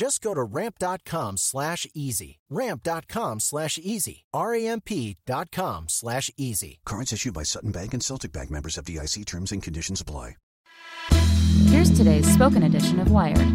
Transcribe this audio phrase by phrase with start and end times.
[0.00, 2.38] Just go to ramp.com slash easy.
[2.48, 4.24] Ramp.com slash easy.
[4.32, 6.80] R-A-M-P dot com slash easy.
[6.86, 10.36] Cards issued by Sutton Bank and Celtic Bank members FDIC terms and conditions apply.
[11.66, 13.46] Here's today's spoken edition of Wired.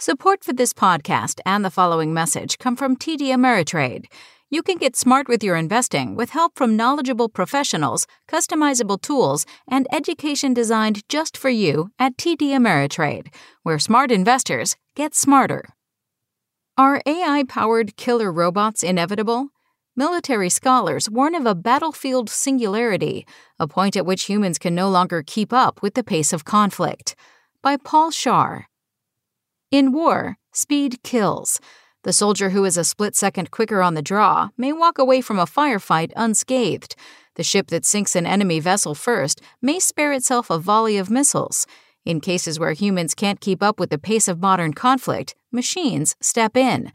[0.00, 4.06] Support for this podcast and the following message come from TD Ameritrade.
[4.52, 9.86] You can get smart with your investing with help from knowledgeable professionals, customizable tools, and
[9.90, 13.28] education designed just for you at TD Ameritrade,
[13.62, 15.70] where smart investors get smarter.
[16.76, 19.48] Are AI powered killer robots inevitable?
[19.96, 23.26] Military scholars warn of a battlefield singularity,
[23.58, 27.16] a point at which humans can no longer keep up with the pace of conflict.
[27.62, 28.64] By Paul Scharre.
[29.70, 31.58] In war, speed kills.
[32.04, 35.38] The soldier who is a split second quicker on the draw may walk away from
[35.38, 36.96] a firefight unscathed.
[37.36, 41.64] The ship that sinks an enemy vessel first may spare itself a volley of missiles.
[42.04, 46.56] In cases where humans can't keep up with the pace of modern conflict, machines step
[46.56, 46.90] in.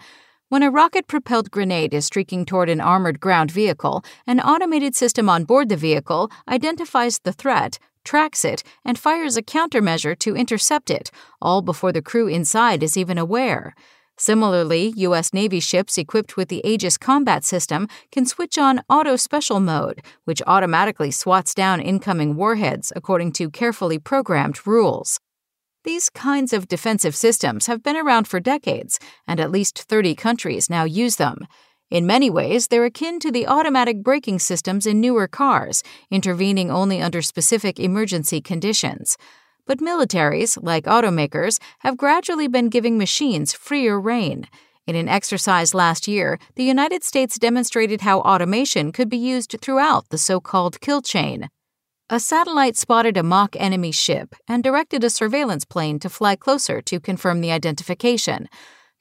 [0.49, 5.29] When a rocket propelled grenade is streaking toward an armored ground vehicle, an automated system
[5.29, 10.89] on board the vehicle identifies the threat, tracks it, and fires a countermeasure to intercept
[10.89, 13.73] it, all before the crew inside is even aware.
[14.19, 15.31] Similarly, U.S.
[15.31, 20.41] Navy ships equipped with the Aegis combat system can switch on auto special mode, which
[20.47, 25.19] automatically swats down incoming warheads according to carefully programmed rules.
[25.83, 30.67] These kinds of defensive systems have been around for decades, and at least 30 countries
[30.69, 31.47] now use them.
[31.91, 37.01] In many ways, they're akin to the automatic braking systems in newer cars, intervening only
[37.01, 39.15] under specific emergency conditions
[39.67, 44.47] but militaries, like automakers, have gradually been giving machines freer rein.
[44.87, 50.07] In an exercise last year, the United States demonstrated how automation could be used throughout
[50.09, 51.49] the so called kill chain.
[52.09, 56.81] A satellite spotted a mock enemy ship and directed a surveillance plane to fly closer
[56.83, 58.47] to confirm the identification.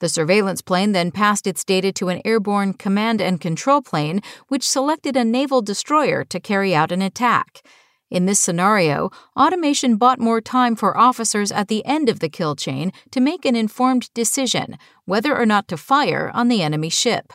[0.00, 4.69] The surveillance plane then passed its data to an airborne command and control plane, which
[4.69, 7.62] selected a naval destroyer to carry out an attack.
[8.09, 12.55] In this scenario, automation bought more time for officers at the end of the kill
[12.55, 17.33] chain to make an informed decision whether or not to fire on the enemy ship.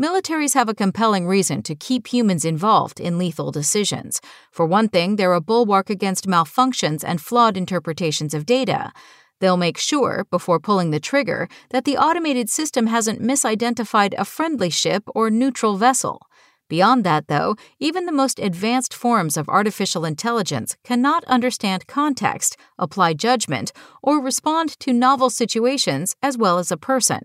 [0.00, 4.22] Militaries have a compelling reason to keep humans involved in lethal decisions.
[4.50, 8.94] For one thing, they're a bulwark against malfunctions and flawed interpretations of data.
[9.40, 14.70] They'll make sure, before pulling the trigger, that the automated system hasn't misidentified a friendly
[14.70, 16.26] ship or neutral vessel.
[16.70, 23.14] Beyond that, though, even the most advanced forms of artificial intelligence cannot understand context, apply
[23.14, 23.72] judgment,
[24.04, 27.22] or respond to novel situations as well as a person.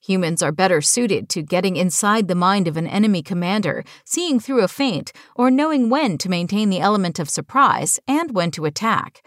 [0.00, 4.64] Humans are better suited to getting inside the mind of an enemy commander, seeing through
[4.64, 9.24] a feint, or knowing when to maintain the element of surprise and when to attack.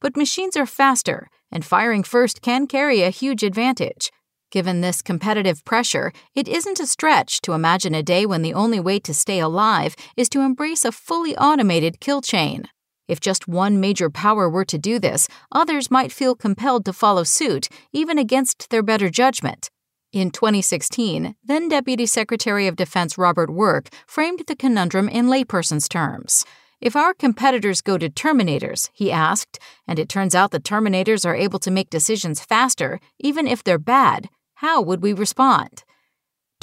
[0.00, 4.10] But machines are faster, and firing first can carry a huge advantage.
[4.52, 8.78] Given this competitive pressure, it isn't a stretch to imagine a day when the only
[8.78, 12.64] way to stay alive is to embrace a fully automated kill chain.
[13.08, 17.24] If just one major power were to do this, others might feel compelled to follow
[17.24, 19.70] suit, even against their better judgment.
[20.12, 26.44] In 2016, then Deputy Secretary of Defense Robert Work framed the conundrum in layperson's terms.
[26.78, 29.58] If our competitors go to Terminators, he asked,
[29.88, 33.78] and it turns out the Terminators are able to make decisions faster, even if they're
[33.78, 34.28] bad,
[34.62, 35.82] how would we respond?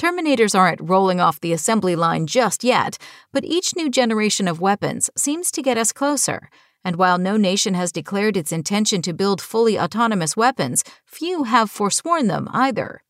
[0.00, 2.96] Terminators aren't rolling off the assembly line just yet,
[3.30, 6.48] but each new generation of weapons seems to get us closer.
[6.82, 11.70] And while no nation has declared its intention to build fully autonomous weapons, few have
[11.70, 13.02] forsworn them either.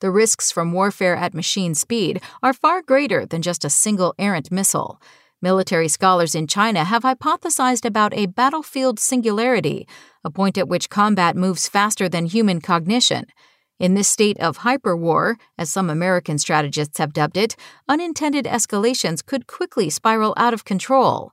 [0.00, 4.52] The risks from warfare at machine speed are far greater than just a single errant
[4.52, 5.02] missile.
[5.42, 9.88] Military scholars in China have hypothesized about a battlefield singularity,
[10.22, 13.26] a point at which combat moves faster than human cognition.
[13.78, 17.56] In this state of hyperwar, as some American strategists have dubbed it,
[17.86, 21.32] unintended escalations could quickly spiral out of control.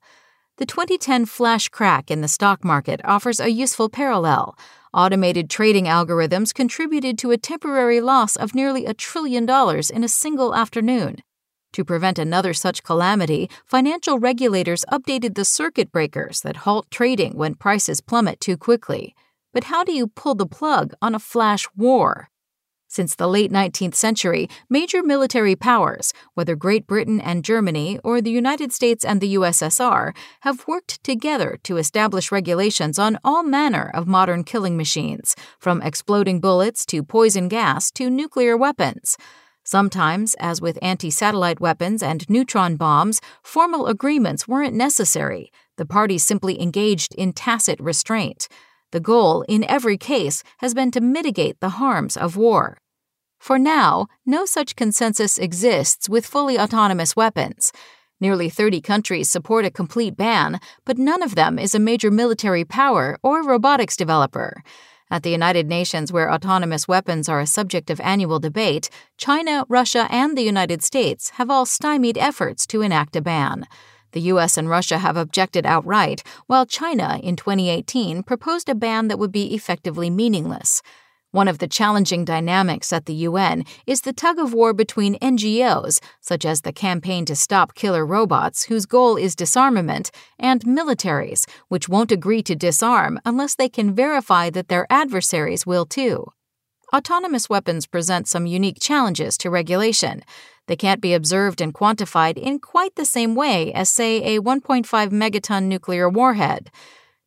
[0.57, 4.57] The 2010 flash crash in the stock market offers a useful parallel.
[4.93, 10.09] Automated trading algorithms contributed to a temporary loss of nearly a trillion dollars in a
[10.09, 11.23] single afternoon.
[11.71, 17.55] To prevent another such calamity, financial regulators updated the circuit breakers that halt trading when
[17.55, 19.15] prices plummet too quickly.
[19.53, 22.29] But how do you pull the plug on a flash war?
[22.93, 28.29] Since the late 19th century, major military powers, whether Great Britain and Germany or the
[28.29, 34.05] United States and the USSR, have worked together to establish regulations on all manner of
[34.05, 39.17] modern killing machines, from exploding bullets to poison gas to nuclear weapons.
[39.63, 45.51] Sometimes, as with anti satellite weapons and neutron bombs, formal agreements weren't necessary.
[45.77, 48.47] The parties simply engaged in tacit restraint.
[48.91, 52.77] The goal, in every case, has been to mitigate the harms of war.
[53.43, 57.73] For now, no such consensus exists with fully autonomous weapons.
[58.21, 62.63] Nearly 30 countries support a complete ban, but none of them is a major military
[62.63, 64.63] power or robotics developer.
[65.11, 70.07] At the United Nations, where autonomous weapons are a subject of annual debate, China, Russia,
[70.09, 73.67] and the United States have all stymied efforts to enact a ban.
[74.13, 79.19] The US and Russia have objected outright, while China, in 2018, proposed a ban that
[79.19, 80.81] would be effectively meaningless.
[81.33, 85.99] One of the challenging dynamics at the UN is the tug of war between NGOs,
[86.21, 91.89] such as the Campaign to Stop Killer Robots, whose goal is disarmament, and militaries, which
[91.89, 96.27] won't agree to disarm unless they can verify that their adversaries will too.
[96.95, 100.21] Autonomous weapons present some unique challenges to regulation.
[100.67, 104.85] They can't be observed and quantified in quite the same way as, say, a 1.5
[105.09, 106.69] megaton nuclear warhead.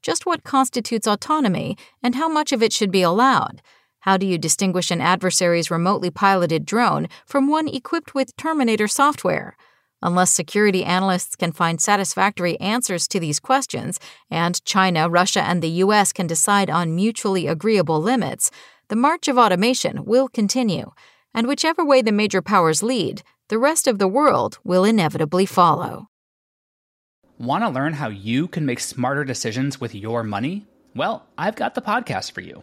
[0.01, 3.63] Just what constitutes autonomy and how much of it should be allowed?
[4.07, 9.57] How do you distinguish an adversary's remotely piloted drone from one equipped with Terminator software?
[10.01, 13.99] Unless security analysts can find satisfactory answers to these questions,
[14.31, 18.53] and China, Russia, and the US can decide on mutually agreeable limits,
[18.87, 20.93] the march of automation will continue.
[21.35, 26.07] And whichever way the major powers lead, the rest of the world will inevitably follow.
[27.39, 30.65] Want to learn how you can make smarter decisions with your money?
[30.95, 32.63] Well, I've got the podcast for you.